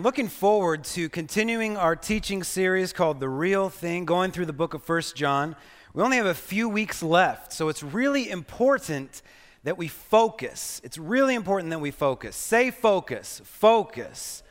[0.00, 4.72] Looking forward to continuing our teaching series called The Real Thing, going through the book
[4.72, 5.56] of First John.
[5.92, 9.22] We only have a few weeks left, so it's really important
[9.64, 10.80] that we focus.
[10.84, 12.36] It's really important that we focus.
[12.36, 14.44] Say focus, focus.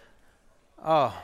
[0.84, 1.18] Oh,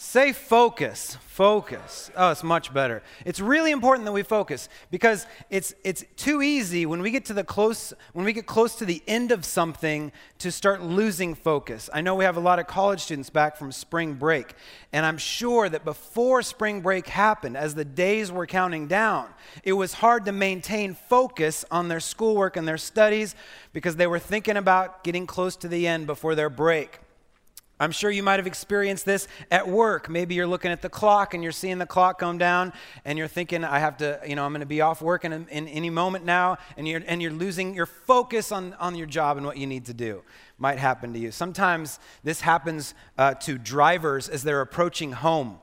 [0.00, 2.08] Say focus, focus.
[2.16, 3.02] Oh, it's much better.
[3.24, 7.32] It's really important that we focus because it's it's too easy when we get to
[7.32, 11.90] the close when we get close to the end of something to start losing focus.
[11.92, 14.54] I know we have a lot of college students back from spring break,
[14.92, 19.26] and I'm sure that before spring break happened, as the days were counting down,
[19.64, 23.34] it was hard to maintain focus on their schoolwork and their studies
[23.72, 27.00] because they were thinking about getting close to the end before their break.
[27.80, 30.08] I'm sure you might have experienced this at work.
[30.08, 32.72] Maybe you're looking at the clock and you're seeing the clock come down
[33.04, 35.32] and you're thinking, I have to, you know, I'm going to be off work in,
[35.32, 39.36] in any moment now, and you're, and you're losing your focus on, on your job
[39.36, 40.22] and what you need to do.
[40.58, 41.30] Might happen to you.
[41.30, 45.58] Sometimes this happens uh, to drivers as they're approaching home.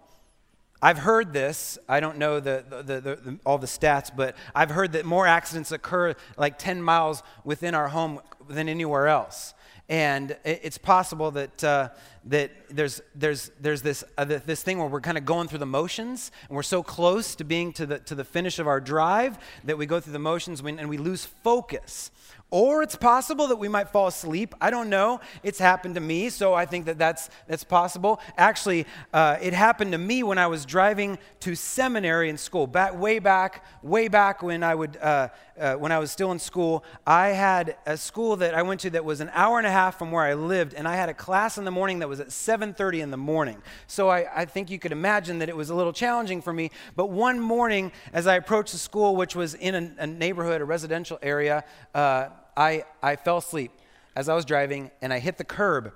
[0.81, 1.79] I've heard this.
[1.89, 5.25] I don't know the, the, the, the, all the stats, but I've heard that more
[5.25, 9.54] accidents occur like 10 miles within our home than anywhere else.
[9.87, 11.89] And it's possible that, uh,
[12.25, 15.67] that there's, there's, there's this, uh, this thing where we're kind of going through the
[15.67, 19.37] motions, and we're so close to being to the, to the finish of our drive
[19.63, 22.09] that we go through the motions and we lose focus.
[22.51, 24.53] Or it's possible that we might fall asleep.
[24.61, 25.19] I don't know.
[25.41, 28.21] It's happened to me, so I think that that's, that's possible.
[28.37, 32.65] Actually, uh, it happened to me when I was driving to seminary in school.
[32.65, 35.29] Back, way back, way back when I, would, uh,
[35.59, 38.91] uh, when I was still in school, I had a school that I went to
[38.91, 41.15] that was an hour and a half from where I lived, and I had a
[41.15, 43.61] class in the morning that was at 7.30 in the morning.
[43.87, 46.69] So I, I think you could imagine that it was a little challenging for me.
[46.95, 50.65] But one morning, as I approached the school, which was in a, a neighborhood, a
[50.65, 53.71] residential area, uh, I, I fell asleep
[54.15, 55.93] as I was driving and I hit the curb.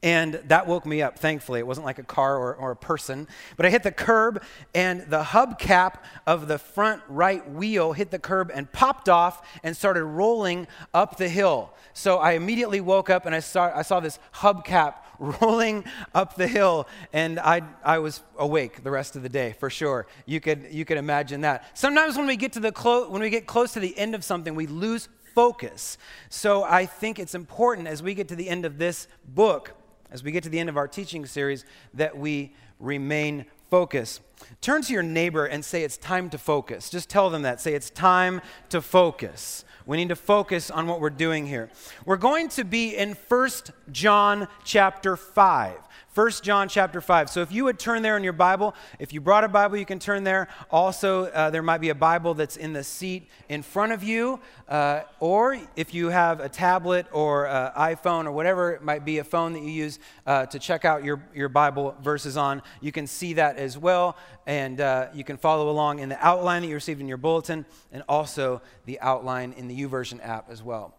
[0.00, 1.58] And that woke me up, thankfully.
[1.58, 3.26] It wasn't like a car or, or a person.
[3.56, 8.18] But I hit the curb, and the hubcap of the front right wheel hit the
[8.20, 11.72] curb and popped off and started rolling up the hill.
[11.94, 15.84] So I immediately woke up and I saw, I saw this hubcap rolling
[16.14, 20.06] up the hill, and I, I was awake the rest of the day for sure.
[20.26, 21.76] You could, you could imagine that.
[21.76, 24.22] Sometimes when we, get to the clo- when we get close to the end of
[24.22, 25.98] something, we lose focus.
[26.30, 29.72] So I think it's important as we get to the end of this book,
[30.10, 34.20] as we get to the end of our teaching series, that we remain focused.
[34.60, 36.90] Turn to your neighbor and say, It's time to focus.
[36.90, 37.60] Just tell them that.
[37.60, 38.40] Say, It's time
[38.70, 39.64] to focus.
[39.86, 41.70] We need to focus on what we're doing here.
[42.04, 43.50] We're going to be in 1
[43.92, 45.76] John chapter 5.
[46.18, 47.30] 1 John chapter 5.
[47.30, 49.86] So if you would turn there in your Bible, if you brought a Bible, you
[49.86, 50.48] can turn there.
[50.68, 54.40] Also, uh, there might be a Bible that's in the seat in front of you.
[54.68, 59.18] Uh, or if you have a tablet or uh, iPhone or whatever it might be,
[59.18, 62.90] a phone that you use uh, to check out your, your Bible verses on, you
[62.90, 64.16] can see that as well.
[64.44, 67.64] And uh, you can follow along in the outline that you received in your bulletin
[67.92, 70.96] and also the outline in the YouVersion app as well.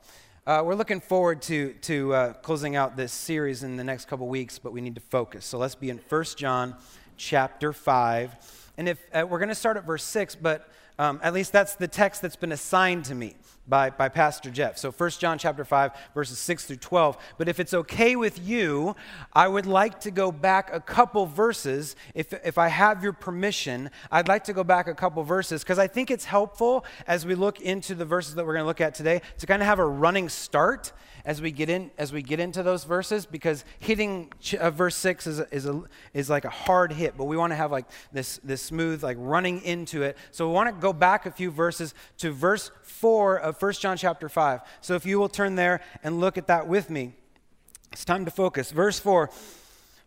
[0.50, 4.28] Uh, we're looking forward to, to uh, closing out this series in the next couple
[4.28, 5.46] weeks, but we need to focus.
[5.46, 6.74] So let's be in 1 John
[7.18, 8.72] chapter 5.
[8.80, 10.68] And if uh, we're going to start at verse 6, but
[10.98, 13.36] um, at least that's the text that's been assigned to me
[13.70, 14.78] by, by Pastor Jeff.
[14.78, 17.18] So 1 John chapter 5, verses 6 through 12.
[17.38, 18.96] But if it's okay with you,
[19.34, 21.96] I would like to go back a couple verses.
[22.16, 25.80] If, if I have your permission, I'd like to go back a couple verses because
[25.80, 28.82] I think it's helpful as we look into the verses that we're going to look
[28.82, 30.92] at today to kind of have a running start
[31.30, 34.96] as we get in as we get into those verses because hitting ch- uh, verse
[34.96, 37.72] 6 is a, is, a, is like a hard hit but we want to have
[37.72, 40.18] like this this smooth like running into it.
[40.32, 43.96] So we want to go back a few verses to verse 4 of 1 John
[43.96, 47.14] chapter 5 so if you will turn there and look at that with me
[47.92, 48.72] it's time to focus.
[48.72, 49.30] Verse 4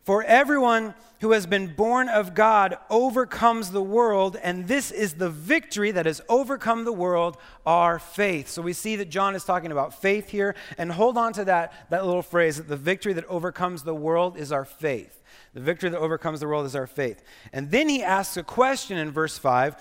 [0.05, 5.31] for everyone who has been born of God overcomes the world, and this is the
[5.31, 8.49] victory that has overcome the world, our faith.
[8.49, 11.73] So we see that John is talking about faith here, and hold on to that,
[11.91, 15.23] that little phrase that the victory that overcomes the world is our faith.
[15.55, 17.23] The victory that overcomes the world is our faith.
[17.53, 19.77] And then he asks a question in verse 5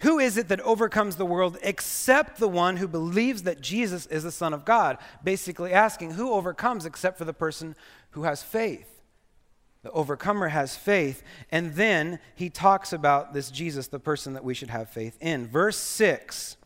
[0.00, 4.24] Who is it that overcomes the world except the one who believes that Jesus is
[4.24, 4.98] the Son of God?
[5.24, 7.76] Basically asking, Who overcomes except for the person
[8.10, 8.95] who has faith?
[9.86, 11.22] The overcomer has faith.
[11.52, 15.46] And then he talks about this Jesus, the person that we should have faith in.
[15.46, 16.56] Verse 6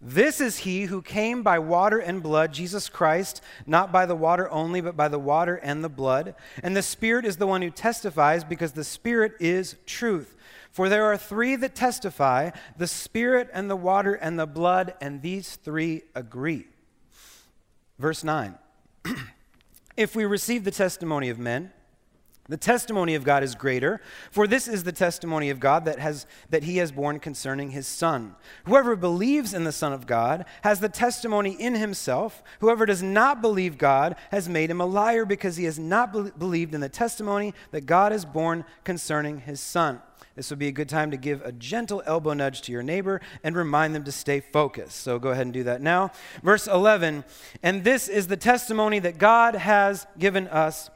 [0.00, 4.48] This is he who came by water and blood, Jesus Christ, not by the water
[4.48, 6.36] only, but by the water and the blood.
[6.62, 10.34] And the Spirit is the one who testifies, because the Spirit is truth.
[10.70, 15.20] For there are three that testify the Spirit and the water and the blood, and
[15.20, 16.66] these three agree.
[17.98, 18.56] Verse 9
[19.98, 21.72] If we receive the testimony of men,
[22.48, 24.00] The testimony of God is greater,
[24.30, 27.86] for this is the testimony of God that, has, that he has borne concerning his
[27.86, 28.36] Son.
[28.64, 32.42] Whoever believes in the Son of God has the testimony in himself.
[32.60, 36.30] Whoever does not believe God has made him a liar because he has not be-
[36.38, 40.00] believed in the testimony that God has borne concerning his Son.
[40.34, 43.20] This would be a good time to give a gentle elbow nudge to your neighbor
[43.44, 45.00] and remind them to stay focused.
[45.00, 46.12] So go ahead and do that now.
[46.42, 47.24] Verse 11
[47.62, 50.88] And this is the testimony that God has given us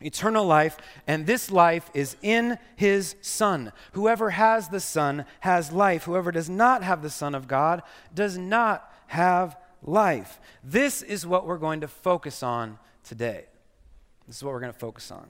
[0.00, 0.76] eternal life,
[1.06, 3.72] and this life is in his Son.
[3.92, 6.04] Whoever has the Son has life.
[6.04, 7.82] Whoever does not have the Son of God
[8.14, 10.40] does not have life.
[10.62, 13.44] This is what we're going to focus on today.
[14.26, 15.28] This is what we're going to focus on.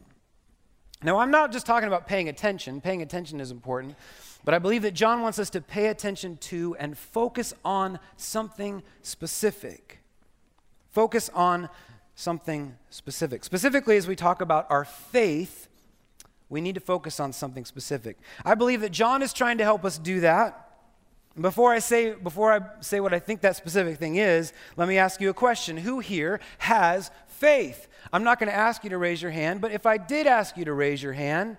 [1.02, 3.96] Now, I'm not just talking about paying attention, paying attention is important,
[4.44, 8.82] but I believe that John wants us to pay attention to and focus on something
[9.00, 10.00] specific.
[10.90, 11.70] Focus on
[12.20, 13.44] something specific.
[13.44, 15.69] Specifically, as we talk about our faith,
[16.50, 18.19] we need to focus on something specific.
[18.44, 20.67] I believe that John is trying to help us do that.
[21.40, 24.99] Before I say before I say what I think that specific thing is, let me
[24.99, 25.76] ask you a question.
[25.76, 27.88] Who here has faith?
[28.12, 30.56] I'm not going to ask you to raise your hand, but if I did ask
[30.56, 31.56] you to raise your hand,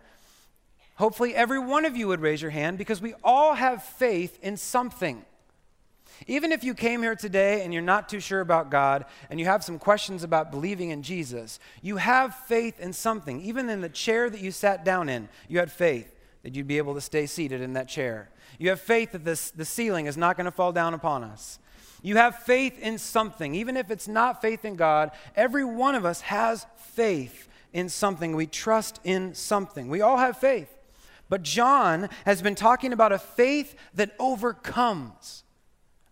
[0.96, 4.58] hopefully every one of you would raise your hand because we all have faith in
[4.58, 5.26] something.
[6.28, 9.46] Even if you came here today and you're not too sure about God and you
[9.46, 13.42] have some questions about believing in Jesus, you have faith in something.
[13.42, 16.78] Even in the chair that you sat down in, you had faith that you'd be
[16.78, 18.30] able to stay seated in that chair.
[18.60, 21.60] You have faith that this, the ceiling is not going to fall down upon us.
[22.04, 23.54] You have faith in something.
[23.56, 28.36] Even if it's not faith in God, every one of us has faith in something.
[28.36, 29.88] We trust in something.
[29.88, 30.70] We all have faith.
[31.30, 35.44] But John has been talking about a faith that overcomes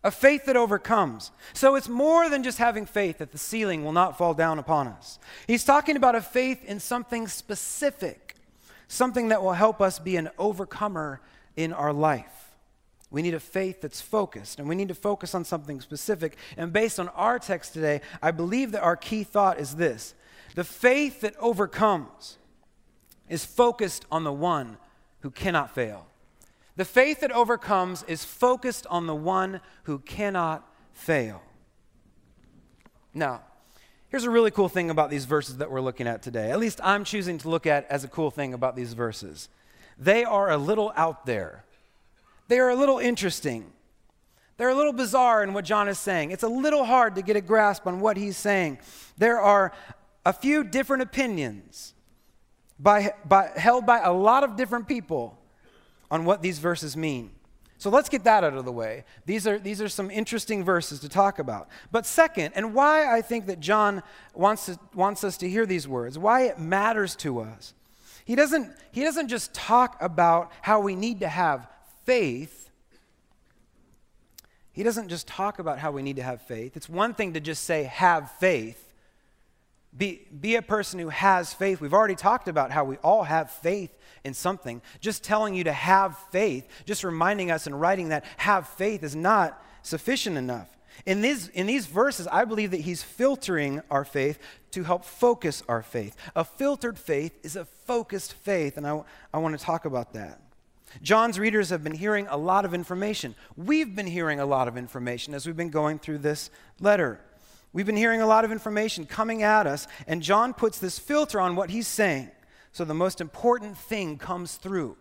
[0.04, 1.32] a faith that overcomes.
[1.54, 4.88] So it's more than just having faith that the ceiling will not fall down upon
[4.88, 5.20] us.
[5.48, 8.36] He's talking about a faith in something specific,
[8.88, 11.22] something that will help us be an overcomer
[11.56, 12.40] in our life.
[13.12, 16.38] We need a faith that's focused, and we need to focus on something specific.
[16.58, 20.14] And based on our text today, I believe that our key thought is this
[20.56, 22.38] the faith that overcomes
[23.28, 24.78] is focused on the one
[25.22, 26.09] who cannot fail.
[26.80, 31.42] The faith that overcomes is focused on the one who cannot fail.
[33.14, 33.42] Now,
[34.08, 36.52] here's a really cool thing about these verses that we're looking at today.
[36.52, 39.50] At least I'm choosing to look at as a cool thing about these verses.
[39.98, 41.66] They are a little out there,
[42.48, 43.74] they are a little interesting.
[44.56, 46.32] They're a little bizarre in what John is saying.
[46.32, 48.80] It's a little hard to get a grasp on what he's saying.
[49.18, 49.74] There are
[50.26, 51.94] a few different opinions
[52.80, 55.39] by, by, held by a lot of different people
[56.12, 57.32] on what these verses mean.
[57.78, 59.06] So let's get that out of the way.
[59.26, 61.70] These are, these are some interesting verses to talk about.
[61.94, 64.04] But second, and why I think that John
[64.34, 67.74] wants, to, wants us to hear these words, why it matters to us.
[68.26, 71.68] He doesn't, he doesn't just talk about how we need to have
[72.06, 72.70] faith.
[74.74, 76.76] He doesn't just talk about how we need to have faith.
[76.76, 78.89] It's one thing to just say, have faith.
[79.98, 81.82] Be, be a person who has faith.
[81.82, 84.82] We've already talked about how we all have faith in something.
[85.02, 89.16] Just telling you to have faith, just reminding us and writing that have faith is
[89.16, 90.70] not sufficient enough.
[91.06, 94.38] In these, in these verses, I believe that he's filtering our faith
[94.72, 96.16] to help focus our faith.
[96.36, 99.02] A filtered faith is a focused faith, and I,
[99.34, 100.40] I want to talk about that.
[101.02, 103.36] John's readers have been hearing a lot of information.
[103.56, 106.50] We've been hearing a lot of information as we've been going through this
[106.80, 107.22] letter.
[107.72, 111.40] We've been hearing a lot of information coming at us, and John puts this filter
[111.40, 112.32] on what he's saying.
[112.72, 114.98] So the most important thing comes through.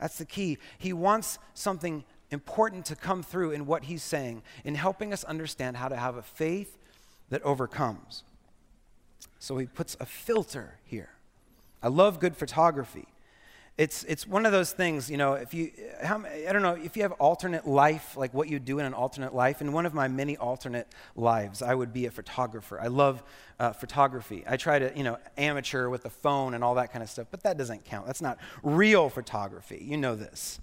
[0.00, 0.58] That's the key.
[0.78, 5.76] He wants something important to come through in what he's saying, in helping us understand
[5.76, 6.78] how to have a faith
[7.30, 8.24] that overcomes.
[9.38, 11.10] So he puts a filter here.
[11.82, 13.06] I love good photography
[13.78, 15.70] it's, it's one of those things, you know, if you,
[16.02, 18.94] how, I don't know, if you have alternate life, like what you do in an
[18.94, 22.80] alternate life, in one of my many alternate lives, I would be a photographer.
[22.80, 23.22] I love
[23.60, 24.44] uh, photography.
[24.48, 27.26] I try to, you know, amateur with the phone and all that kind of stuff,
[27.30, 28.06] but that doesn't count.
[28.06, 29.84] That's not real photography.
[29.86, 30.58] You know this.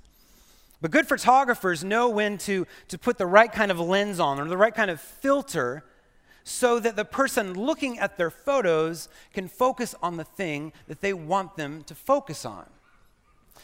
[0.82, 4.48] But good photographers know when to, to put the right kind of lens on or
[4.48, 5.84] the right kind of filter
[6.44, 11.14] so that the person looking at their photos can focus on the thing that they
[11.14, 12.66] want them to focus on.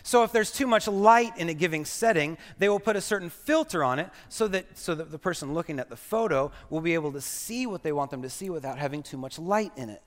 [0.04, 3.30] So if there's too much light in a given setting, they will put a certain
[3.30, 6.94] filter on it so that, so that the person looking at the photo will be
[6.94, 9.90] able to see what they want them to see without having too much light in
[9.90, 10.02] it.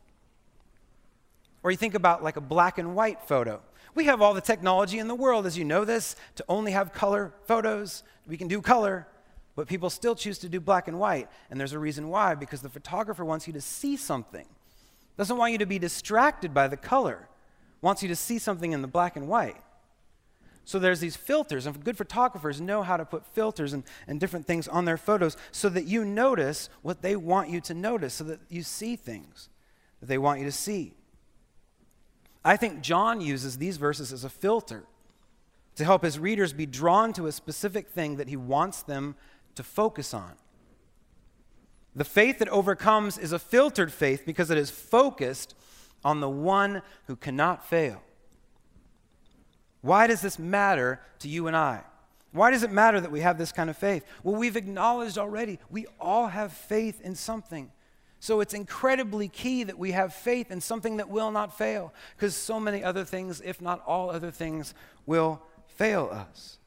[1.62, 3.60] Or you think about like a black and white photo.
[3.94, 6.92] We have all the technology in the world, as you know this, to only have
[6.92, 8.02] color photos.
[8.26, 9.06] We can do color,
[9.54, 11.28] but people still choose to do black and white.
[11.50, 14.46] And there's a reason why, because the photographer wants you to see something,
[15.18, 17.28] doesn't want you to be distracted by the color
[17.82, 19.60] wants you to see something in the black and white.
[20.64, 24.46] So there's these filters, and good photographers know how to put filters and, and different
[24.46, 28.24] things on their photos so that you notice what they want you to notice, so
[28.24, 29.48] that you see things
[30.00, 30.94] that they want you to see.
[32.44, 34.84] I think John uses these verses as a filter
[35.76, 39.16] to help his readers be drawn to a specific thing that he wants them
[39.54, 40.32] to focus on.
[41.94, 45.54] The faith that overcomes is a filtered faith because it is focused
[46.04, 48.02] on the one who cannot fail.
[49.82, 51.82] Why does this matter to you and I?
[52.32, 54.06] Why does it matter that we have this kind of faith?
[54.22, 57.70] Well, we've acknowledged already we all have faith in something.
[58.20, 62.36] So it's incredibly key that we have faith in something that will not fail, because
[62.36, 64.74] so many other things, if not all other things,
[65.06, 66.58] will fail us.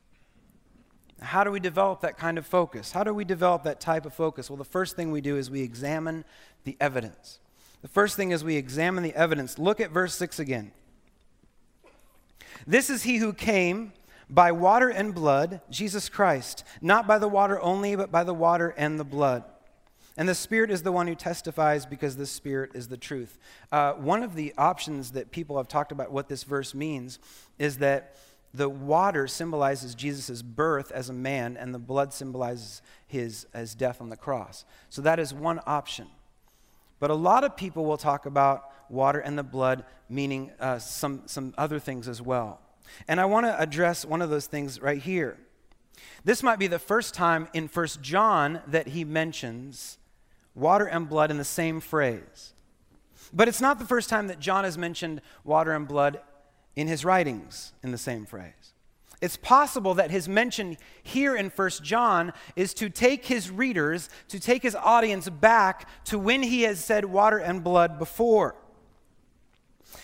[1.21, 2.91] How do we develop that kind of focus?
[2.91, 4.49] How do we develop that type of focus?
[4.49, 6.25] Well, the first thing we do is we examine
[6.65, 7.39] the evidence.
[7.81, 9.57] The first thing is we examine the evidence.
[9.57, 10.73] Look at verse 6 again.
[12.67, 13.93] This is he who came
[14.29, 18.73] by water and blood, Jesus Christ, not by the water only, but by the water
[18.77, 19.43] and the blood.
[20.17, 23.37] And the Spirit is the one who testifies because the Spirit is the truth.
[23.71, 27.19] Uh, one of the options that people have talked about what this verse means
[27.59, 28.15] is that
[28.53, 33.99] the water symbolizes Jesus' birth as a man, and the blood symbolizes his, his death
[33.99, 34.63] on the cross.
[34.89, 36.07] So that is one option.
[36.99, 41.23] But a lot of people will talk about water and the blood meaning uh, some,
[41.25, 42.59] some other things as well.
[43.07, 45.37] And I want to address one of those things right here.
[46.23, 49.97] This might be the first time in First John that he mentions
[50.53, 52.53] water and blood in the same phrase.
[53.33, 56.21] But it's not the first time that John has mentioned water and blood
[56.75, 58.73] in his writings in the same phrase.
[59.21, 64.39] It's possible that his mention here in 1 John is to take his readers, to
[64.39, 68.55] take his audience back to when he has said water and blood before.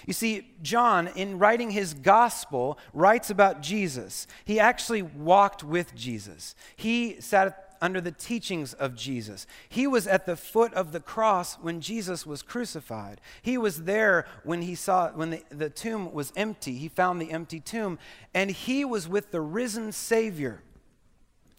[0.05, 4.27] You see, John, in writing his gospel, writes about Jesus.
[4.45, 6.55] He actually walked with Jesus.
[6.75, 9.47] He sat under the teachings of Jesus.
[9.67, 13.19] He was at the foot of the cross when Jesus was crucified.
[13.41, 16.75] He was there when he saw when the, the tomb was empty.
[16.75, 17.97] He found the empty tomb,
[18.33, 20.61] and he was with the risen Savior.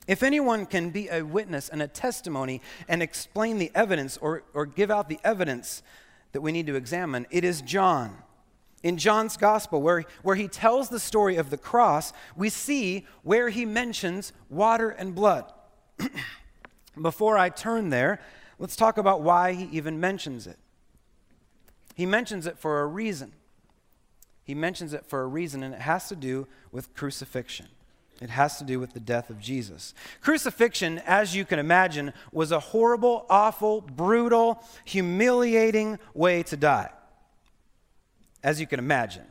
[0.06, 4.66] If anyone can be a witness and a testimony and explain the evidence or, or
[4.66, 5.82] give out the evidence
[6.32, 8.16] that we need to examine, it is John.
[8.82, 13.48] In John's gospel, where, where he tells the story of the cross, we see where
[13.48, 15.52] he mentions water and blood.
[17.00, 18.20] Before I turn there,
[18.58, 20.58] let's talk about why he even mentions it.
[21.94, 23.32] He mentions it for a reason.
[24.42, 27.68] He mentions it for a reason, and it has to do with crucifixion.
[28.22, 29.94] It has to do with the death of Jesus.
[30.20, 36.90] Crucifixion, as you can imagine, was a horrible, awful, brutal, humiliating way to die.
[38.44, 39.26] As you can imagine,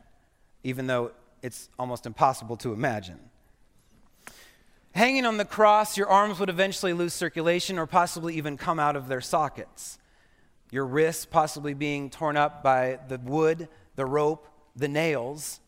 [0.66, 3.18] even though it's almost impossible to imagine.
[4.94, 8.98] Hanging on the cross, your arms would eventually lose circulation or possibly even come out
[8.98, 10.00] of their sockets.
[10.70, 15.62] Your wrists possibly being torn up by the wood, the rope, the nails.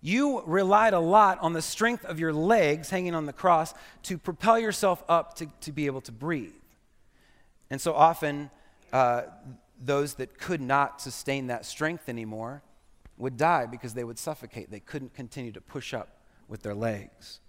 [0.00, 3.74] You relied a lot on the strength of your legs hanging on the cross
[4.04, 6.52] to propel yourself up to, to be able to breathe.
[7.70, 8.50] And so often,
[8.92, 9.22] uh,
[9.80, 12.62] those that could not sustain that strength anymore
[13.16, 14.70] would die because they would suffocate.
[14.70, 17.40] They couldn't continue to push up with their legs.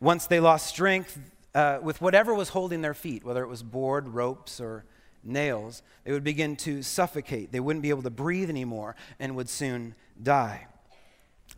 [0.00, 1.18] Once they lost strength
[1.54, 4.84] uh, with whatever was holding their feet, whether it was board, ropes, or
[5.22, 7.52] nails, they would begin to suffocate.
[7.52, 10.66] They wouldn't be able to breathe anymore and would soon die.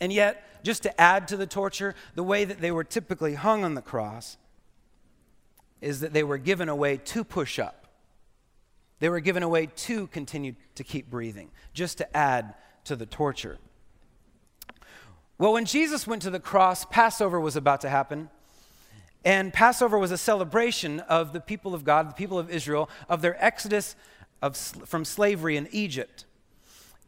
[0.01, 3.65] And yet, just to add to the torture, the way that they were typically hung
[3.65, 4.37] on the cross
[5.81, 7.87] is that they were given a way to push up.
[8.99, 13.07] They were given a way to continue to keep breathing, just to add to the
[13.07, 13.59] torture.
[15.39, 18.31] Well, when Jesus went to the cross, Passover was about to happen.
[19.25, 23.23] And Passover was a celebration of the people of God, the people of Israel, of
[23.23, 23.97] their exodus
[24.41, 26.25] of, from slavery in Egypt.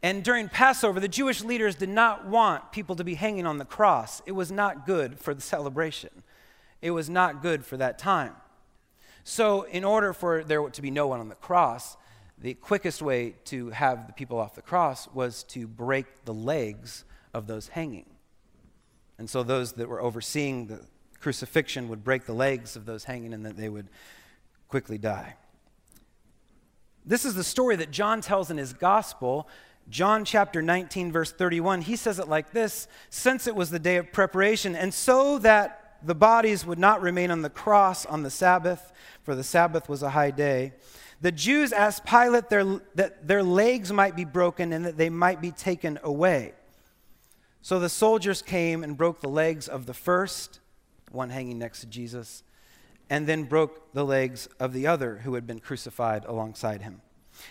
[0.01, 3.65] And during Passover, the Jewish leaders did not want people to be hanging on the
[3.65, 4.21] cross.
[4.25, 6.11] It was not good for the celebration,
[6.81, 8.33] it was not good for that time.
[9.23, 11.97] So, in order for there to be no one on the cross,
[12.41, 17.03] the quickest way to have the people off the cross was to break the legs
[17.33, 18.05] of those hanging.
[19.17, 20.79] And so those that were overseeing the
[21.19, 23.89] crucifixion would break the legs of those hanging and that they would
[24.69, 25.35] quickly die.
[27.05, 29.49] This is the story that John tells in his gospel.
[29.89, 33.97] John chapter 19, verse 31, he says it like this Since it was the day
[33.97, 38.29] of preparation, and so that the bodies would not remain on the cross on the
[38.29, 38.91] Sabbath,
[39.23, 40.73] for the Sabbath was a high day,
[41.21, 45.41] The Jews asked Pilate their, that their legs might be broken and that they might
[45.41, 46.53] be taken away.
[47.61, 50.59] So the soldiers came and broke the legs of the first,
[51.11, 52.43] one hanging next to Jesus,
[53.09, 57.01] and then broke the legs of the other who had been crucified alongside him.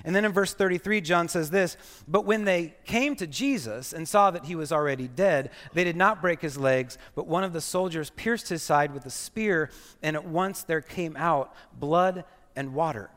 [0.04, 1.76] And then in verse 33, John says this
[2.06, 5.96] But when they came to Jesus and saw that he was already dead, they did
[5.96, 9.70] not break his legs, but one of the soldiers pierced his side with a spear,
[10.02, 12.24] and at once there came out blood
[12.56, 13.10] and water.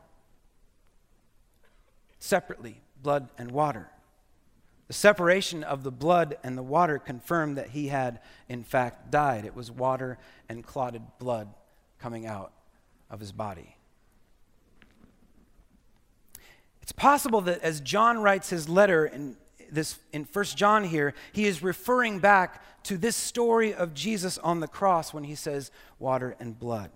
[2.18, 3.88] Separately, blood and water.
[4.88, 9.44] The separation of the blood and the water confirmed that he had, in fact, died.
[9.44, 11.48] It was water and clotted blood
[11.98, 12.52] coming out
[13.10, 13.76] of his body.
[16.82, 19.36] It's possible that as John writes his letter in
[19.70, 24.60] this in 1 John here, he is referring back to this story of Jesus on
[24.60, 26.90] the cross when he says water and blood.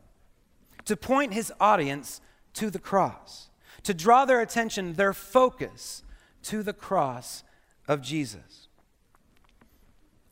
[0.84, 2.20] To point his audience
[2.54, 3.48] to the cross,
[3.84, 6.02] to draw their attention, their focus
[6.42, 7.44] to the cross
[7.88, 8.68] of Jesus.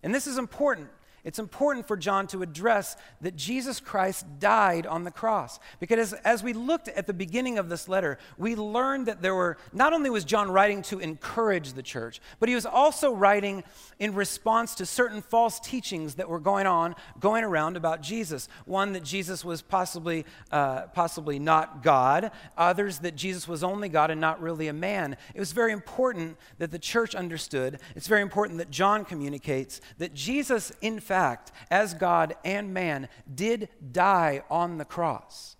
[0.03, 0.91] And this is important
[1.25, 5.59] it's important for John to address that Jesus Christ died on the cross.
[5.81, 9.35] Because as, as, we looked at the beginning of this letter, we learned that there
[9.35, 13.65] were, not only was John writing to encourage the church, but he was also writing
[13.99, 18.47] in response to certain false teachings that were going on, going around about Jesus.
[18.67, 24.11] One, that Jesus was possibly, uh, possibly not God, others, that Jesus was only God
[24.11, 25.17] and not really a man.
[25.35, 30.13] It was very important that the church understood, it's very important that John communicates that
[30.13, 35.55] Jesus, in fact, fact, as God and man, did die on the cross.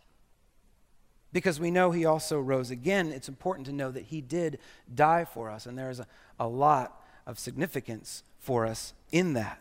[1.33, 4.59] Because we know he also rose again, it's important to know that he did
[4.93, 6.09] die for us, and there is a,
[6.41, 9.61] a lot of significance for us in that.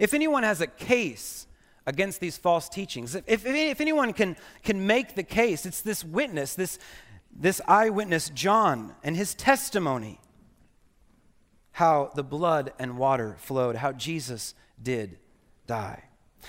[0.00, 1.46] If anyone has a case
[1.86, 6.04] against these false teachings, if, if, if anyone can, can make the case, it's this
[6.04, 6.80] witness, this,
[7.32, 10.18] this eyewitness, John, and his testimony
[11.78, 15.16] how the blood and water flowed, how Jesus did
[15.68, 16.02] die.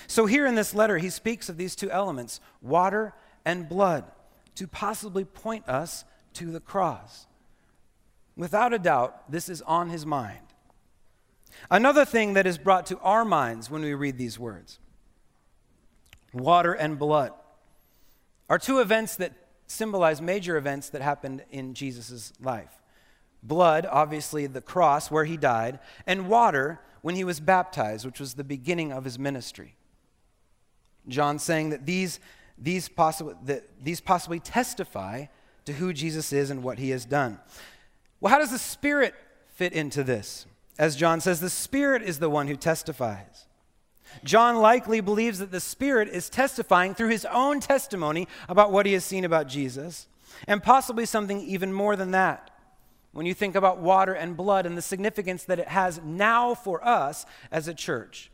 [0.08, 3.14] So, here in this letter, he speaks of these two elements, water
[3.44, 4.10] and blood,
[4.56, 7.28] to possibly point us to the cross.
[8.36, 10.40] Without a doubt, this is on his mind.
[11.70, 14.80] Another thing that is brought to our minds when we read these words
[16.32, 17.30] water and blood
[18.48, 19.32] are two events that
[19.68, 22.79] symbolize major events that happened in Jesus' life
[23.42, 28.34] blood, obviously the cross where he died, and water when he was baptized, which was
[28.34, 29.74] the beginning of his ministry.
[31.08, 32.20] John saying that these,
[32.58, 35.26] these, possibly, that these possibly testify
[35.64, 37.38] to who Jesus is and what he has done.
[38.20, 39.14] Well, how does the Spirit
[39.54, 40.46] fit into this?
[40.78, 43.46] As John says, the Spirit is the one who testifies.
[44.24, 48.92] John likely believes that the Spirit is testifying through his own testimony about what he
[48.94, 50.06] has seen about Jesus,
[50.46, 52.49] and possibly something even more than that
[53.12, 56.84] when you think about water and blood and the significance that it has now for
[56.86, 58.30] us as a church.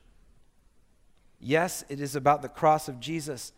[1.41, 3.53] Yes, it is about the cross of Jesus.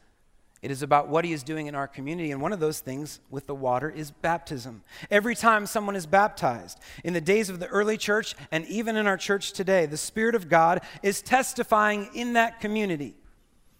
[0.60, 2.32] It is about what he is doing in our community.
[2.32, 4.82] And one of those things with the water is baptism.
[5.10, 9.06] Every time someone is baptized, in the days of the early church and even in
[9.06, 13.14] our church today, the Spirit of God is testifying in that community.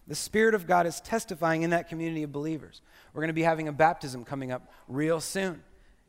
[0.07, 2.81] The Spirit of God is testifying in that community of believers.
[3.12, 5.62] We're going to be having a baptism coming up real soon.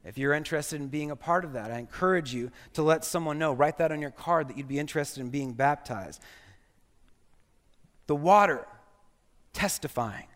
[0.06, 3.38] If you're interested in being a part of that, I encourage you to let someone
[3.38, 3.54] know.
[3.54, 6.22] Write that on your card that you'd be interested in being baptized.
[8.08, 8.66] The water
[9.54, 10.28] testifying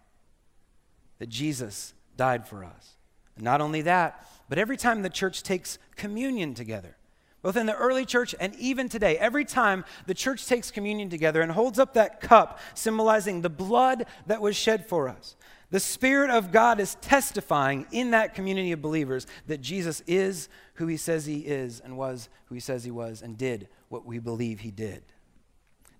[1.20, 2.98] that Jesus died for us.
[3.36, 6.98] And not only that, but every time the church takes communion together,
[7.42, 11.42] both in the early church and even today, every time the church takes communion together
[11.42, 15.36] and holds up that cup symbolizing the blood that was shed for us,
[15.74, 20.86] the Spirit of God is testifying in that community of believers that Jesus is who
[20.86, 24.20] he says he is and was who he says he was and did what we
[24.20, 25.02] believe he did.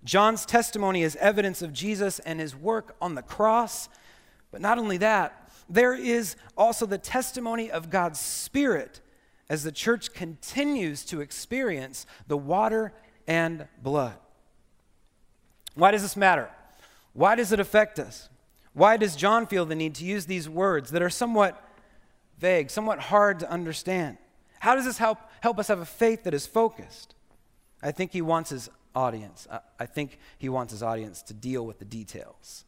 [0.04, 3.88] John's testimony is evidence of Jesus and his work on the cross.
[4.52, 9.00] But not only that, there is also the testimony of God's Spirit
[9.48, 12.92] as the church continues to experience the water
[13.26, 14.14] and blood.
[15.74, 16.48] Why does this matter?
[17.12, 18.28] Why does it affect us?
[18.74, 21.60] Why does John feel the need to use these words that are somewhat
[22.38, 24.18] vague, somewhat hard to understand?
[24.60, 27.14] How does this help, help us have a faith that is focused?
[27.82, 29.46] I think he wants his audience.
[29.50, 32.64] Uh, I think he wants his audience to deal with the details.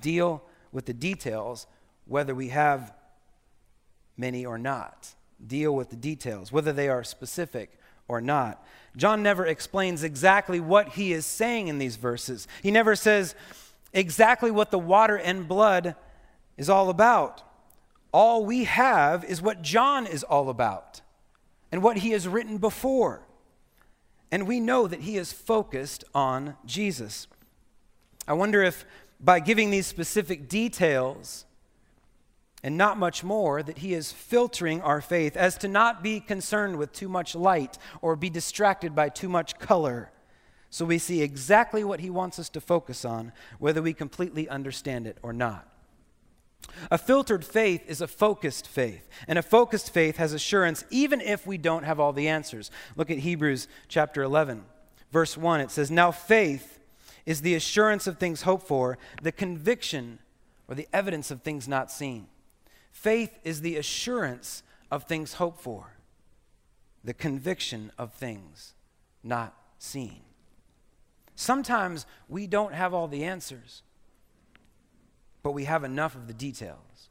[0.00, 1.66] Deal with the details,
[2.06, 2.92] whether we have
[4.16, 5.14] many or not.
[5.44, 8.64] Deal with the details, whether they are specific or not.
[8.96, 12.46] John never explains exactly what he is saying in these verses.
[12.62, 13.34] He never says,
[13.94, 15.94] exactly what the water and blood
[16.58, 17.42] is all about.
[18.12, 21.00] All we have is what John is all about
[21.72, 23.22] and what he has written before.
[24.30, 27.26] And we know that he is focused on Jesus.
[28.28, 28.84] I wonder if
[29.20, 31.46] by giving these specific details
[32.62, 36.76] and not much more, that he is filtering our faith as to not be concerned
[36.76, 40.10] with too much light or be distracted by too much color.
[40.74, 45.06] So we see exactly what he wants us to focus on, whether we completely understand
[45.06, 45.68] it or not.
[46.90, 51.46] A filtered faith is a focused faith, and a focused faith has assurance even if
[51.46, 52.72] we don't have all the answers.
[52.96, 54.64] Look at Hebrews chapter 11,
[55.12, 55.60] verse 1.
[55.60, 56.80] It says, Now faith
[57.24, 60.18] is the assurance of things hoped for, the conviction
[60.66, 62.26] or the evidence of things not seen.
[62.90, 65.94] Faith is the assurance of things hoped for,
[67.04, 68.74] the conviction of things
[69.22, 70.22] not seen.
[71.34, 73.82] Sometimes we don't have all the answers
[75.44, 77.10] but we have enough of the details.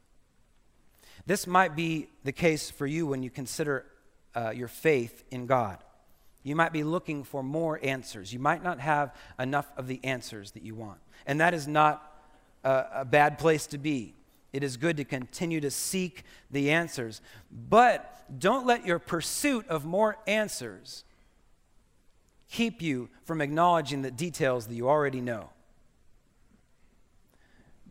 [1.24, 3.86] This might be the case for you when you consider
[4.34, 5.78] uh, your faith in God.
[6.42, 8.34] You might be looking for more answers.
[8.34, 10.98] You might not have enough of the answers that you want.
[11.26, 12.12] And that is not
[12.64, 14.14] a, a bad place to be.
[14.52, 17.22] It is good to continue to seek the answers.
[17.50, 21.04] But don't let your pursuit of more answers
[22.54, 25.50] keep you from acknowledging the details that you already know.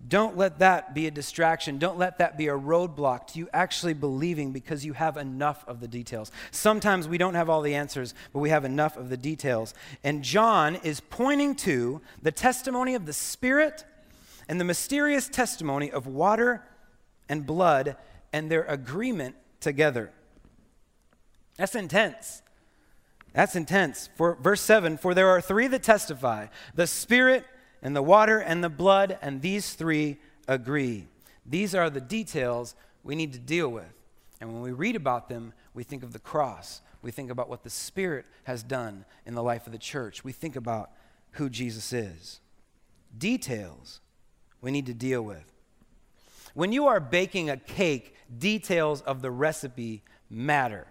[0.07, 1.79] Don't let that be a distraction.
[1.79, 5.79] Don't let that be a roadblock to you actually believing because you have enough of
[5.79, 6.31] the details.
[6.51, 9.73] Sometimes we don't have all the answers, but we have enough of the details.
[10.03, 13.85] And John is pointing to the testimony of the Spirit
[14.47, 16.63] and the mysterious testimony of water
[17.27, 17.95] and blood
[18.31, 20.11] and their agreement together.
[21.57, 22.42] That's intense.
[23.33, 24.09] That's intense.
[24.15, 27.45] For verse 7, for there are three that testify, the Spirit
[27.81, 30.17] and the water and the blood, and these three
[30.47, 31.07] agree.
[31.45, 33.91] These are the details we need to deal with.
[34.39, 36.81] And when we read about them, we think of the cross.
[37.01, 40.23] We think about what the Spirit has done in the life of the church.
[40.23, 40.91] We think about
[41.31, 42.39] who Jesus is.
[43.17, 43.99] Details
[44.61, 45.51] we need to deal with.
[46.53, 50.87] When you are baking a cake, details of the recipe matter.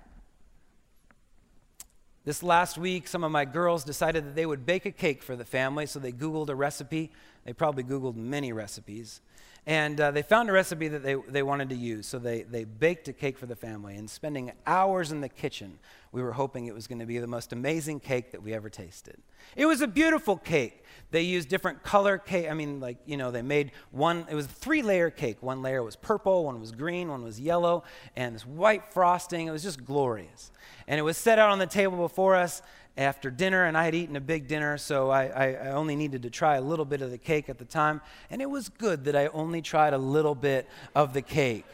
[2.24, 5.34] This last week, some of my girls decided that they would bake a cake for
[5.34, 7.10] the family, so they Googled a recipe.
[7.44, 9.20] They probably Googled many recipes.
[9.64, 12.64] And uh, they found a recipe that they, they wanted to use, so they, they
[12.64, 13.94] baked a cake for the family.
[13.94, 15.78] And spending hours in the kitchen,
[16.10, 18.68] we were hoping it was going to be the most amazing cake that we ever
[18.68, 19.18] tasted.
[19.54, 20.84] It was a beautiful cake.
[21.12, 22.50] They used different color cake.
[22.50, 25.40] I mean, like, you know, they made one, it was a three layer cake.
[25.42, 27.84] One layer was purple, one was green, one was yellow,
[28.16, 29.46] and this white frosting.
[29.46, 30.50] It was just glorious.
[30.88, 32.62] And it was set out on the table before us
[32.96, 36.22] after dinner, and I had eaten a big dinner, so I, I, I, only needed
[36.22, 38.02] to try a little bit of the cake at the time.
[38.28, 41.64] And it was good that I only tried a little bit of the cake.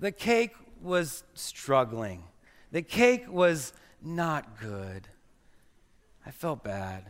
[0.00, 2.24] The cake was struggling,
[2.70, 3.72] the cake was
[4.02, 5.08] not good.
[6.24, 7.04] I felt bad.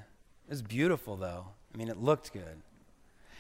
[0.47, 1.47] It was beautiful, though.
[1.73, 2.63] I mean, it looked good.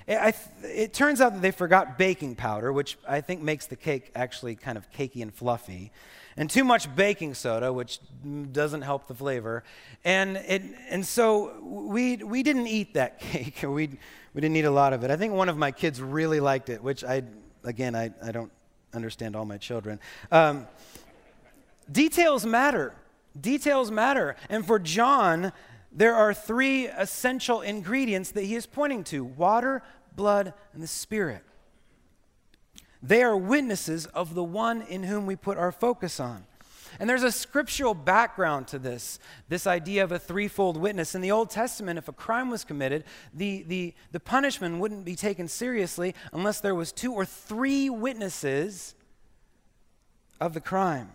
[0.06, 4.10] It, it, turns out that they forgot baking powder, which I think makes the cake
[4.14, 5.92] actually kind of cakey and fluffy,
[6.36, 8.00] and too much baking soda, which
[8.52, 9.64] doesn't help the flavor.
[10.04, 13.62] And, it, and so we, we didn't eat that cake.
[13.62, 13.88] we,
[14.34, 15.10] we didn't eat a lot of it.
[15.10, 17.22] I think one of my kids really liked it, which I,
[17.64, 18.50] again, I, I don't
[18.94, 20.00] understand all my children.
[20.30, 20.66] Um,
[21.90, 22.94] details matter.
[23.38, 24.36] Details matter.
[24.48, 25.52] And for John,
[25.92, 29.82] there are three essential ingredients that he is pointing to water,
[30.16, 31.44] blood, and the Spirit.
[33.02, 36.46] They are witnesses of the one in whom we put our focus on.
[37.00, 41.14] And there's a scriptural background to this, this idea of a threefold witness.
[41.14, 45.16] In the Old Testament, if a crime was committed, the, the, the punishment wouldn't be
[45.16, 48.94] taken seriously unless there was two or three witnesses
[50.40, 51.10] of the crime.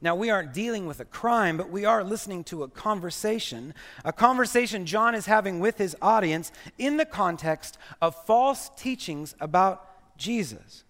[0.00, 3.72] Now, we aren't dealing with a crime, but we are listening to a conversation,
[4.04, 10.18] a conversation John is having with his audience in the context of false teachings about
[10.18, 10.84] Jesus.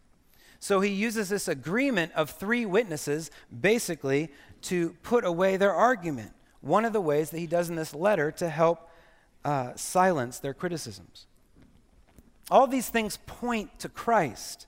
[0.59, 4.31] So he uses this agreement of three witnesses basically
[4.63, 6.33] to put away their argument.
[6.61, 8.91] One of the ways that he does in this letter to help
[9.45, 11.27] uh, silence their criticisms.
[12.51, 14.67] All these things point to Christ.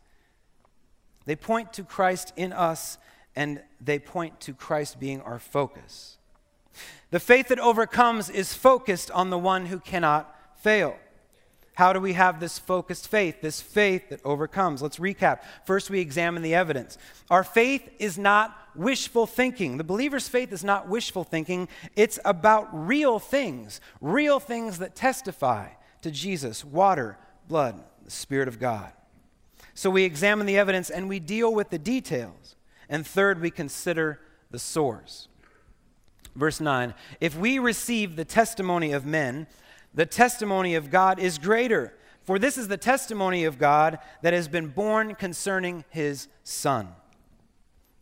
[1.24, 2.98] They point to Christ in us
[3.38, 6.18] and they point to Christ being our focus.
[7.10, 10.96] The faith that overcomes is focused on the one who cannot fail.
[11.74, 14.82] How do we have this focused faith, this faith that overcomes?
[14.82, 15.42] Let's recap.
[15.64, 16.98] First, we examine the evidence.
[17.30, 19.76] Our faith is not wishful thinking.
[19.76, 25.68] The believer's faith is not wishful thinking, it's about real things, real things that testify
[26.02, 28.92] to Jesus water, blood, the Spirit of God.
[29.74, 32.56] So we examine the evidence and we deal with the details.
[32.88, 34.20] And third, we consider
[34.50, 35.28] the source.
[36.34, 39.46] Verse 9 If we receive the testimony of men,
[39.94, 41.94] the testimony of God is greater.
[42.22, 46.88] For this is the testimony of God that has been borne concerning his Son.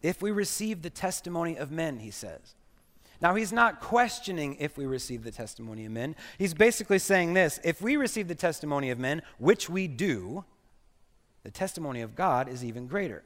[0.03, 2.57] If we receive the testimony of men, he says.
[3.20, 6.16] Now, he's not questioning if we receive the testimony of men.
[6.38, 10.44] He's basically saying this if we receive the testimony of men, which we do,
[11.42, 13.22] the testimony of God is even greater.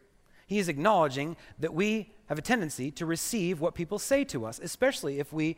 [0.50, 4.58] He is acknowledging that we have a tendency to receive what people say to us,
[4.58, 5.56] especially if we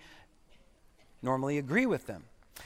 [1.22, 2.24] normally agree with them.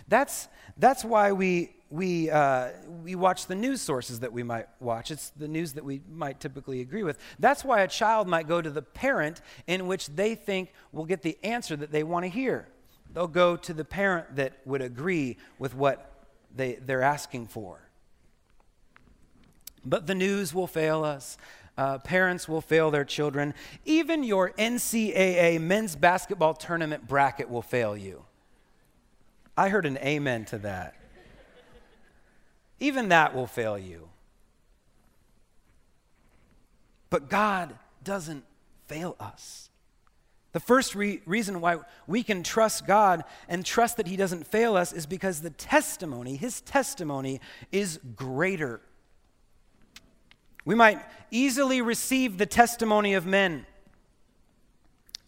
[0.08, 2.70] That's, that's why we, we, uh,
[3.04, 5.12] we watch the news sources that we might watch.
[5.12, 7.16] It's the news that we might typically agree with.
[7.38, 11.22] That's why a child might go to the parent in which they think will get
[11.22, 12.66] the answer that they want to hear.
[13.14, 17.82] They'll go to the parent that would agree with what they, they're asking for.
[19.84, 21.38] But the news will fail us.
[21.76, 23.54] Uh, parents will fail their children.
[23.84, 28.24] Even your NCAA men's basketball tournament bracket will fail you.
[29.56, 30.94] I heard an amen to that.
[32.80, 34.08] Even that will fail you.
[37.08, 38.44] But God doesn't
[38.86, 39.70] fail us.
[40.52, 44.76] The first re- reason why we can trust God and trust that He doesn't fail
[44.76, 47.40] us is because the testimony, His testimony,
[47.72, 48.80] is greater.
[50.66, 51.00] We might
[51.30, 53.64] easily receive the testimony of men.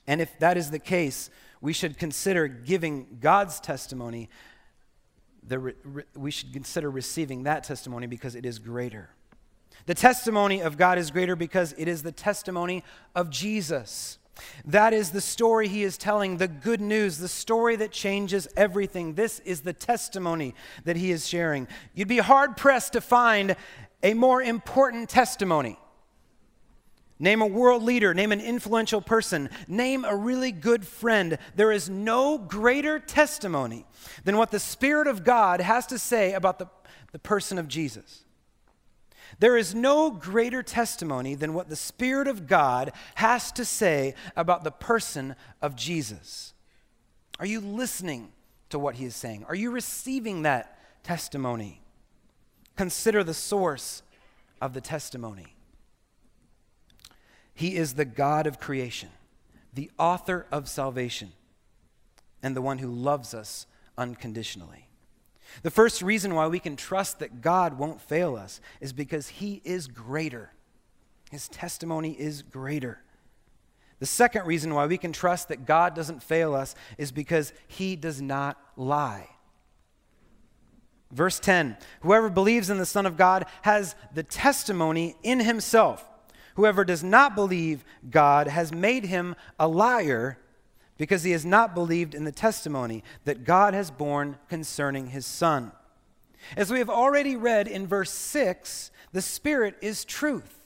[0.07, 4.29] And if that is the case, we should consider giving God's testimony,
[5.47, 9.11] the re, re, we should consider receiving that testimony because it is greater.
[9.87, 12.83] The testimony of God is greater because it is the testimony
[13.15, 14.19] of Jesus.
[14.65, 19.15] That is the story he is telling, the good news, the story that changes everything.
[19.15, 21.69] This is the testimony that he is sharing.
[21.95, 23.57] You'd be hard pressed to find
[24.03, 25.79] a more important testimony.
[27.21, 31.37] Name a world leader, name an influential person, name a really good friend.
[31.57, 33.87] There is no greater testimony
[34.25, 36.67] than what the Spirit of God has to say about the,
[37.11, 38.23] the person of Jesus.
[39.41, 44.63] There is no greater testimony than what the Spirit of God has to say about
[44.63, 46.55] the person of Jesus.
[47.41, 48.33] Are you listening
[48.71, 49.45] to what he is saying?
[49.49, 51.83] Are you receiving that testimony?
[52.79, 54.05] Consider the source
[54.61, 55.57] of the testimony.
[57.53, 59.09] He is the God of creation,
[59.75, 61.33] the author of salvation,
[62.41, 63.67] and the one who loves us
[63.99, 64.87] unconditionally.
[65.65, 69.61] The first reason why we can trust that God won't fail us is because He
[69.65, 70.53] is greater.
[71.33, 73.03] His testimony is greater.
[73.99, 77.97] The second reason why we can trust that God doesn't fail us is because He
[77.97, 79.31] does not lie.
[81.11, 86.05] Verse 10 Whoever believes in the Son of God has the testimony in Himself.
[86.59, 90.39] Whoever does not believe God has made him a liar
[90.97, 95.71] because he has not believed in the testimony that God has borne concerning his Son.
[96.57, 100.59] As we have already read in verse 6, the Spirit is truth.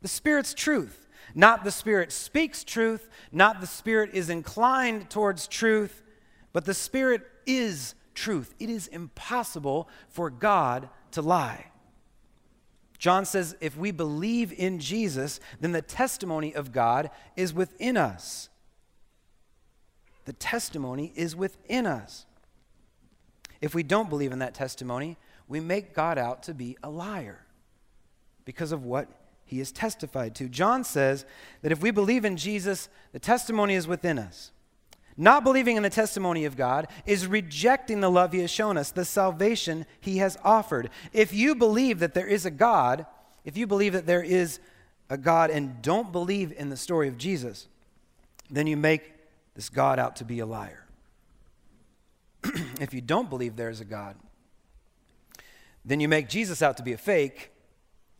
[0.00, 1.06] The Spirit's truth.
[1.36, 6.02] Not the Spirit speaks truth, not the Spirit is inclined towards truth,
[6.52, 8.54] but the Spirit is truth.
[8.58, 11.66] It is impossible for God to lie.
[12.98, 18.48] John says if we believe in Jesus, then the testimony of God is within us.
[20.24, 22.26] The testimony is within us.
[23.60, 25.16] If we don't believe in that testimony,
[25.48, 27.44] we make God out to be a liar
[28.44, 29.08] because of what
[29.44, 30.48] he has testified to.
[30.48, 31.24] John says
[31.62, 34.52] that if we believe in Jesus, the testimony is within us.
[35.16, 38.90] Not believing in the testimony of God is rejecting the love he has shown us,
[38.90, 40.90] the salvation he has offered.
[41.12, 43.06] If you believe that there is a God,
[43.44, 44.60] if you believe that there is
[45.10, 47.68] a God and don't believe in the story of Jesus,
[48.50, 49.12] then you make
[49.54, 50.86] this God out to be a liar.
[52.80, 54.16] if you don't believe there is a God,
[55.84, 57.50] then you make Jesus out to be a fake,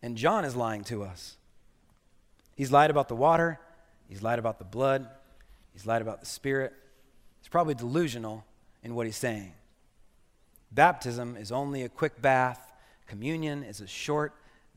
[0.02, 1.36] and John is lying to us.
[2.56, 3.58] He's lied about the water,
[4.08, 5.08] he's lied about the blood,
[5.72, 6.74] he's lied about the Spirit.
[7.52, 8.46] Probably delusional
[8.82, 9.52] in what he's saying.
[10.72, 12.72] Baptism is only a quick bath,
[13.06, 14.32] communion is a short,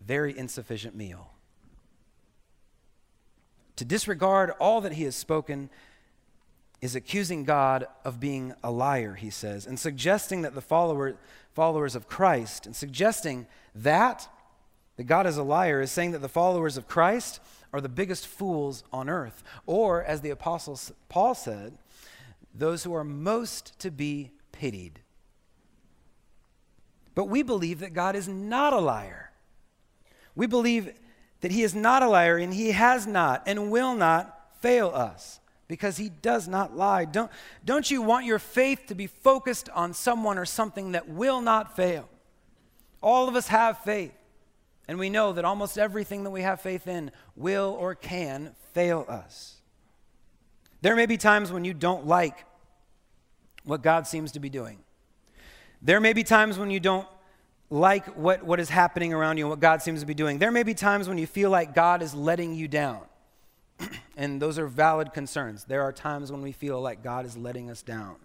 [0.05, 1.31] very insufficient meal.
[3.77, 5.69] To disregard all that he has spoken
[6.81, 11.15] is accusing God of being a liar, he says, and suggesting that the follower,
[11.53, 14.27] followers of Christ, and suggesting that,
[14.97, 17.39] that God is a liar, is saying that the followers of Christ
[17.71, 19.43] are the biggest fools on earth.
[19.65, 21.77] Or, as the Apostle Paul said,
[22.57, 25.01] those who are most to be pitied.
[27.13, 29.31] But we believe that God is not a liar.
[30.35, 30.93] We believe
[31.41, 35.39] that He is not a liar and He has not and will not fail us
[35.67, 37.05] because He does not lie.
[37.05, 37.31] Don't,
[37.63, 41.75] don't you want your faith to be focused on someone or something that will not
[41.75, 42.09] fail?
[43.01, 44.13] All of us have faith,
[44.87, 49.05] and we know that almost everything that we have faith in will or can fail
[49.07, 49.54] us.
[50.85, 52.45] There may be times when you don't like
[53.63, 54.77] what God seems to be doing.
[55.81, 57.07] There may be times when you don't
[57.71, 60.37] like what, what is happening around you and what God seems to be doing.
[60.37, 63.01] There may be times when you feel like God is letting you down.
[64.15, 65.63] and those are valid concerns.
[65.63, 68.17] There are times when we feel like God is letting us down.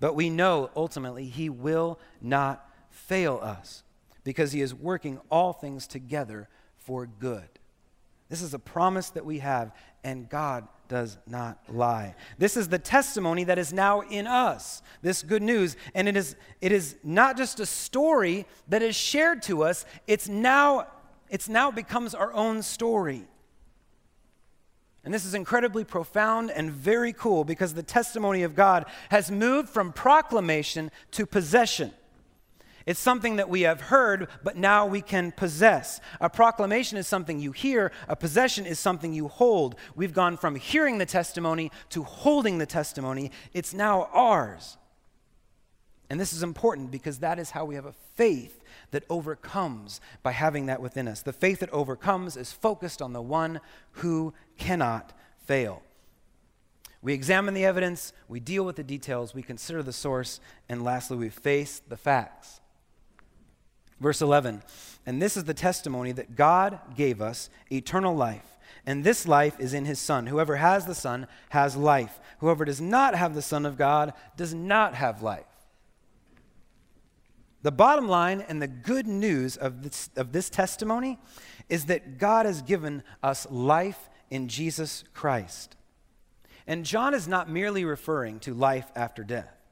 [0.00, 3.82] But we know ultimately He will not fail us
[4.24, 7.50] because He is working all things together for good.
[8.30, 9.70] This is a promise that we have,
[10.02, 12.14] and God does not lie.
[12.38, 15.76] This is the testimony that is now in us, this good news.
[15.94, 20.28] And it is, it is not just a story that is shared to us, it's
[20.28, 20.86] now,
[21.30, 23.24] it's now becomes our own story.
[25.04, 29.68] And this is incredibly profound and very cool because the testimony of God has moved
[29.68, 31.92] from proclamation to possession.
[32.86, 36.00] It's something that we have heard, but now we can possess.
[36.20, 39.76] A proclamation is something you hear, a possession is something you hold.
[39.94, 43.30] We've gone from hearing the testimony to holding the testimony.
[43.54, 44.76] It's now ours.
[46.10, 50.32] And this is important because that is how we have a faith that overcomes by
[50.32, 51.22] having that within us.
[51.22, 53.60] The faith that overcomes is focused on the one
[53.92, 55.12] who cannot
[55.46, 55.82] fail.
[57.00, 61.16] We examine the evidence, we deal with the details, we consider the source, and lastly,
[61.16, 62.60] we face the facts.
[64.00, 64.62] Verse 11,
[65.06, 68.58] and this is the testimony that God gave us eternal life.
[68.86, 70.26] And this life is in his Son.
[70.26, 72.20] Whoever has the Son has life.
[72.38, 75.46] Whoever does not have the Son of God does not have life.
[77.62, 81.18] The bottom line and the good news of this, of this testimony
[81.70, 85.76] is that God has given us life in Jesus Christ.
[86.66, 89.63] And John is not merely referring to life after death.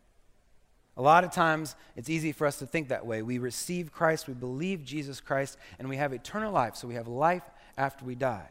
[0.97, 3.23] A lot of times, it's easy for us to think that way.
[3.23, 6.77] We receive Christ, we believe Jesus Christ, and we have eternal life.
[6.77, 7.43] So we have life
[7.79, 8.49] after we die.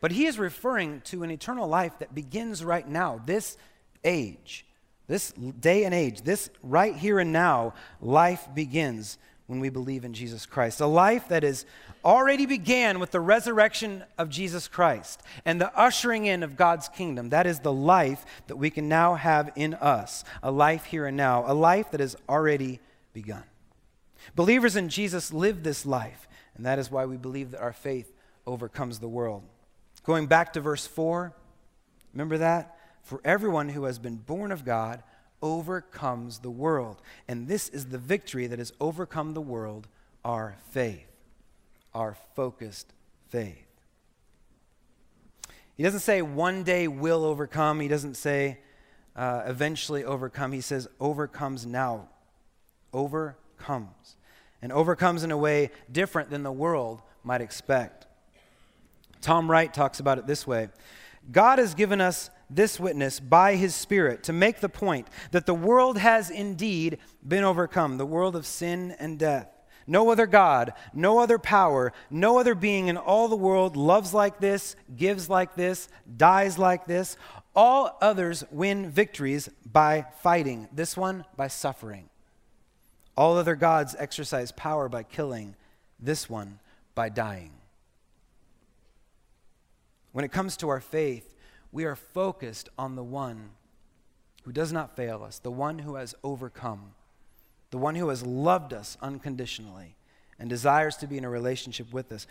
[0.00, 3.56] But he is referring to an eternal life that begins right now, this
[4.02, 4.66] age,
[5.06, 10.14] this day and age, this right here and now, life begins when we believe in
[10.14, 10.80] Jesus Christ.
[10.80, 11.66] A life that is
[12.04, 17.28] already began with the resurrection of Jesus Christ and the ushering in of God's kingdom.
[17.28, 21.16] That is the life that we can now have in us, a life here and
[21.16, 22.80] now, a life that has already
[23.12, 23.44] begun.
[24.34, 26.26] Believers in Jesus live this life,
[26.56, 28.12] and that is why we believe that our faith
[28.46, 29.42] overcomes the world.
[30.04, 31.34] Going back to verse 4,
[32.14, 32.76] remember that?
[33.02, 35.02] For everyone who has been born of God
[35.44, 37.00] overcomes the world.
[37.28, 39.86] And this is the victory that has overcome the world,
[40.24, 41.14] our faith
[41.94, 42.92] our focused
[43.28, 43.66] faith.
[45.76, 47.80] He doesn't say one day will overcome.
[47.80, 48.58] He doesn't say
[49.16, 50.52] uh, eventually overcome.
[50.52, 52.08] He says overcomes now.
[52.92, 54.16] Overcomes.
[54.60, 58.06] And overcomes in a way different than the world might expect.
[59.20, 60.68] Tom Wright talks about it this way
[61.30, 65.54] God has given us this witness by his Spirit to make the point that the
[65.54, 69.48] world has indeed been overcome, the world of sin and death.
[69.86, 74.40] No other God, no other power, no other being in all the world loves like
[74.40, 77.16] this, gives like this, dies like this.
[77.54, 82.08] All others win victories by fighting, this one by suffering.
[83.16, 85.54] All other gods exercise power by killing,
[86.00, 86.58] this one
[86.94, 87.52] by dying.
[90.12, 91.33] When it comes to our faith,
[91.74, 93.50] we are focused on the one
[94.44, 96.94] who does not fail us, the one who has overcome
[97.74, 99.96] the one who has loved us unconditionally
[100.38, 102.24] and desires to be in a relationship with us.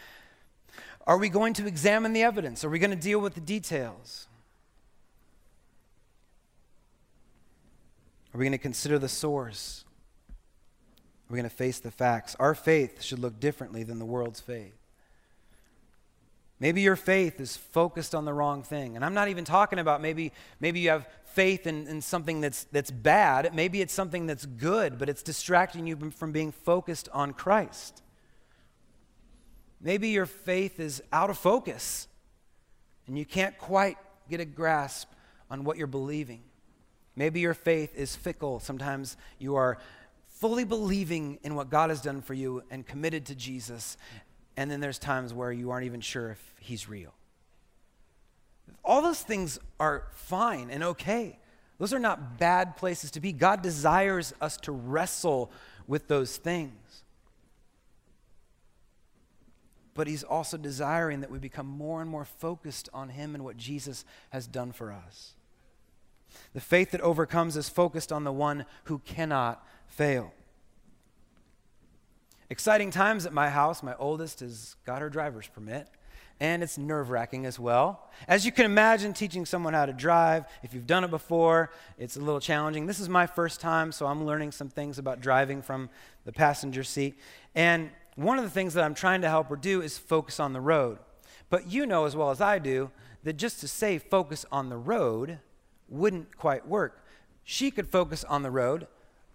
[1.06, 2.64] Are we going to examine the evidence?
[2.64, 4.28] Are we going to deal with the details?
[8.34, 9.84] Are we going to consider the source?
[11.30, 12.38] Are we going to face the facts?
[12.40, 14.78] Our faith should look differently than the world's faith.
[16.64, 18.96] Maybe your faith is focused on the wrong thing.
[18.96, 22.64] And I'm not even talking about maybe, maybe you have faith in, in something that's,
[22.72, 23.54] that's bad.
[23.54, 28.02] Maybe it's something that's good, but it's distracting you from being focused on Christ.
[29.82, 32.08] Maybe your faith is out of focus
[33.08, 33.98] and you can't quite
[34.30, 35.12] get a grasp
[35.52, 36.44] on what you're believing.
[37.18, 38.62] Maybe your faith is fickle.
[38.62, 39.80] Sometimes you are
[40.30, 43.98] fully believing in what God has done for you and committed to Jesus,
[44.56, 47.14] and then there's times where you aren't even sure if He's real.
[48.84, 51.40] All those things are fine and okay.
[51.80, 53.32] Those are not bad places to be.
[53.32, 55.52] God desires us to wrestle
[55.88, 57.04] with those things.
[59.94, 63.58] But He's also desiring that we become more and more focused on Him and what
[63.58, 65.34] Jesus has done for us.
[66.54, 70.34] The faith that overcomes is focused on the one who cannot fail.
[72.54, 73.82] Exciting times at my house.
[73.82, 75.88] My oldest has got her driver's permit,
[76.40, 78.12] and it's nerve wracking as well.
[78.28, 82.16] As you can imagine, teaching someone how to drive, if you've done it before, it's
[82.16, 82.86] a little challenging.
[82.86, 85.90] This is my first time, so I'm learning some things about driving from
[86.26, 87.18] the passenger seat.
[87.56, 90.54] And one of the things that I'm trying to help her do is focus on
[90.54, 91.00] the road.
[91.50, 92.92] But you know as well as I do
[93.24, 95.40] that just to say focus on the road
[95.90, 97.04] wouldn't quite work.
[97.44, 98.86] She could focus on the road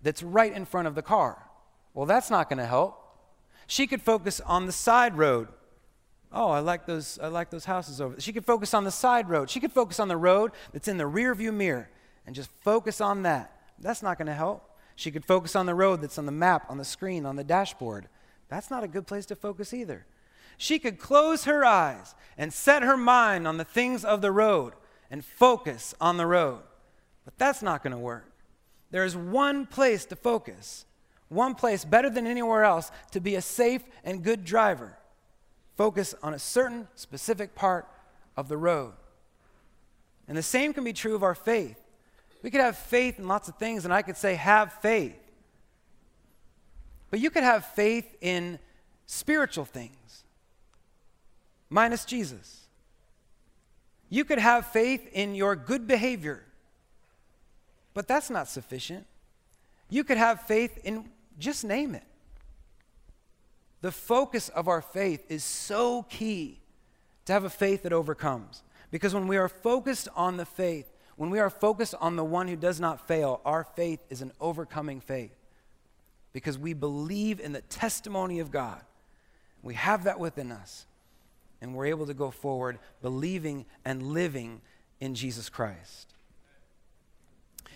[0.04, 1.46] that's right in front of the car.
[1.94, 3.06] Well, that's not going to help.
[3.68, 5.48] She could focus on the side road.
[6.32, 8.14] Oh, I like those I like those houses over.
[8.14, 8.20] There.
[8.20, 9.50] She could focus on the side road.
[9.50, 11.90] She could focus on the road that's in the rear view mirror
[12.26, 13.52] and just focus on that.
[13.78, 14.76] That's not going to help.
[14.96, 17.44] She could focus on the road that's on the map, on the screen, on the
[17.44, 18.08] dashboard.
[18.48, 20.06] That's not a good place to focus either.
[20.56, 24.72] She could close her eyes and set her mind on the things of the road
[25.10, 26.62] and focus on the road.
[27.24, 28.32] But that's not going to work.
[28.90, 30.86] There is one place to focus,
[31.28, 34.96] one place better than anywhere else to be a safe and good driver.
[35.76, 37.86] Focus on a certain specific part
[38.36, 38.94] of the road.
[40.26, 41.78] And the same can be true of our faith.
[42.42, 45.16] We could have faith in lots of things, and I could say, have faith.
[47.10, 48.58] But you could have faith in
[49.06, 50.24] spiritual things,
[51.70, 52.66] minus Jesus.
[54.10, 56.44] You could have faith in your good behavior,
[57.94, 59.06] but that's not sufficient.
[59.90, 61.08] You could have faith in
[61.38, 62.04] just name it.
[63.80, 66.58] The focus of our faith is so key
[67.26, 68.62] to have a faith that overcomes.
[68.90, 72.48] Because when we are focused on the faith, when we are focused on the one
[72.48, 75.34] who does not fail, our faith is an overcoming faith.
[76.32, 78.80] Because we believe in the testimony of God.
[79.62, 80.86] We have that within us.
[81.60, 84.60] And we're able to go forward believing and living
[85.00, 86.14] in Jesus Christ.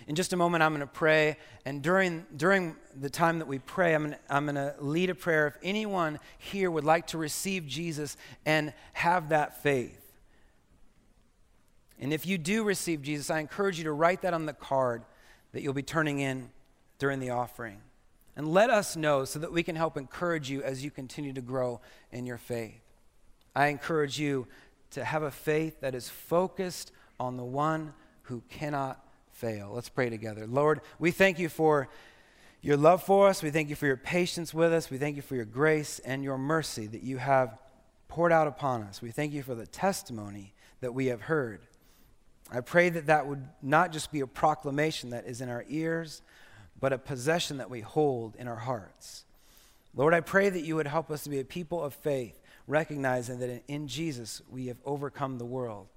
[0.07, 1.37] In just a moment, I'm going to pray.
[1.65, 5.09] And during, during the time that we pray, I'm going, to, I'm going to lead
[5.09, 5.47] a prayer.
[5.47, 9.99] If anyone here would like to receive Jesus and have that faith,
[11.99, 15.03] and if you do receive Jesus, I encourage you to write that on the card
[15.53, 16.49] that you'll be turning in
[16.99, 17.79] during the offering.
[18.35, 21.41] And let us know so that we can help encourage you as you continue to
[21.41, 21.79] grow
[22.11, 22.81] in your faith.
[23.55, 24.47] I encourage you
[24.91, 27.93] to have a faith that is focused on the one
[28.23, 29.02] who cannot
[29.43, 29.71] fail.
[29.73, 30.47] Let's pray together.
[30.47, 31.89] Lord, we thank you for
[32.61, 33.43] your love for us.
[33.43, 34.89] We thank you for your patience with us.
[34.89, 37.59] We thank you for your grace and your mercy that you have
[38.07, 39.01] poured out upon us.
[39.01, 41.59] We thank you for the testimony that we have heard.
[42.49, 46.21] I pray that that would not just be a proclamation that is in our ears,
[46.79, 49.25] but a possession that we hold in our hearts.
[49.93, 53.39] Lord, I pray that you would help us to be a people of faith, recognizing
[53.39, 55.87] that in Jesus we have overcome the world.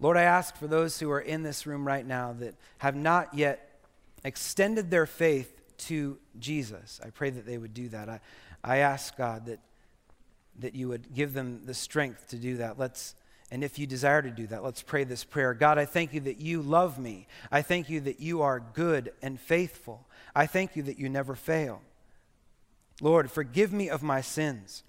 [0.00, 3.34] Lord, I ask for those who are in this room right now that have not
[3.34, 3.80] yet
[4.24, 7.00] extended their faith to Jesus.
[7.04, 8.08] I pray that they would do that.
[8.08, 8.20] I,
[8.62, 9.60] I ask, God, that,
[10.60, 12.78] that you would give them the strength to do that.
[12.78, 13.14] Let's,
[13.50, 15.54] and if you desire to do that, let's pray this prayer.
[15.54, 17.26] God, I thank you that you love me.
[17.50, 20.06] I thank you that you are good and faithful.
[20.34, 21.80] I thank you that you never fail.
[23.00, 24.82] Lord, forgive me of my sins.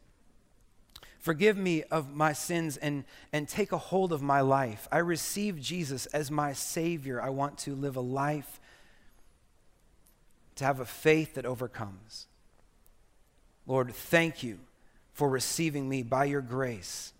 [1.19, 3.03] Forgive me of my sins and,
[3.33, 4.87] and take a hold of my life.
[4.89, 7.21] I receive Jesus as my Savior.
[7.21, 8.61] I want to live a life
[10.55, 12.27] to have a faith that overcomes.
[13.67, 14.59] Lord, thank you
[15.11, 17.11] for receiving me by your grace.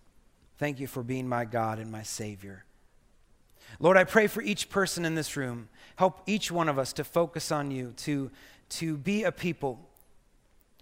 [0.56, 2.64] Thank you for being my God and my Savior.
[3.78, 5.68] Lord, I pray for each person in this room.
[5.96, 8.30] Help each one of us to focus on you, to,
[8.70, 9.78] to be a people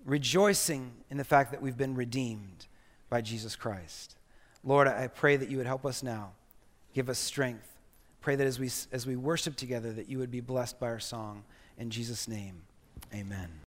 [0.07, 2.69] rejoicing in the fact that we've been redeemed
[3.09, 4.17] by Jesus Christ.
[4.65, 6.33] Lord, I pray that you would help us now.
[6.95, 7.77] Give us strength.
[8.21, 11.01] Pray that as we, as we worship together, that you would be blessed by our
[11.01, 11.45] song.
[11.79, 12.63] In Jesus' name,
[13.15, 13.68] amen.